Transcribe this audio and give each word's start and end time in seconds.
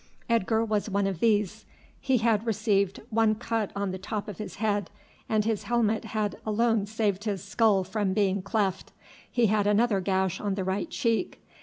Edgar 0.27 0.65
was 0.65 0.89
one 0.89 1.05
of 1.05 1.19
these. 1.19 1.63
He 1.99 2.17
had 2.17 2.47
received 2.47 3.03
one 3.11 3.35
cut 3.35 3.69
on 3.75 3.91
the 3.91 3.99
top 3.99 4.27
of 4.27 4.39
his 4.39 4.55
head, 4.55 4.89
and 5.29 5.45
his 5.45 5.65
helmet 5.65 6.05
had 6.05 6.39
alone 6.43 6.87
saved 6.87 7.25
his 7.25 7.43
skull 7.43 7.83
from 7.83 8.11
being 8.11 8.41
cleft. 8.41 8.91
He 9.31 9.45
had 9.45 9.67
another 9.67 10.01
gash 10.01 10.39
on 10.41 10.55
the 10.55 10.63
right 10.63 10.89
cheek. 10.89 11.39